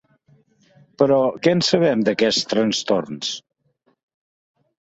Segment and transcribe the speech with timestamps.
[1.01, 3.31] Però què en sabem d’aquests trastorns?